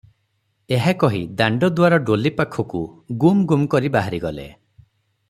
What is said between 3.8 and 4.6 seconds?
ବାହାରିଗଲେ।